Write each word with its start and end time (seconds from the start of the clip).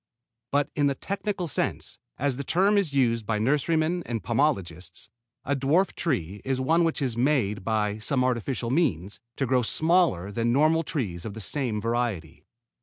But 0.51 0.71
in 0.73 0.87
the 0.87 0.95
technical 0.95 1.47
sense, 1.47 1.99
as 2.17 2.35
the 2.35 2.43
term 2.43 2.75
is 2.75 2.91
used 2.91 3.27
by 3.27 3.37
nurserymen 3.37 4.01
and 4.07 4.23
pomologists, 4.23 5.09
a 5.45 5.55
dwarf 5.55 5.93
tree 5.93 6.41
is 6.43 6.59
one 6.59 6.83
which 6.83 7.03
is 7.03 7.15
made, 7.15 7.63
by 7.63 7.99
some 7.99 8.23
artificial 8.23 8.71
means, 8.71 9.19
to 9.35 9.45
grow 9.45 9.61
smaller 9.61 10.31
than 10.31 10.51
normal 10.51 10.81
trees 10.81 11.23
of 11.23 11.35
the 11.35 11.39
same 11.39 11.79
variety. 11.79 12.43